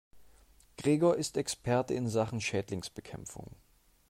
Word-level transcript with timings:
Gregor 0.79 1.15
ist 1.17 1.37
Experte 1.37 1.93
in 1.93 2.09
Sachen 2.09 2.41
Schädlingsbekämpfung. 2.41 3.51